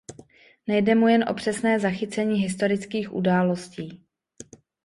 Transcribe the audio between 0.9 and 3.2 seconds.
mu jen o přesné zachycení historických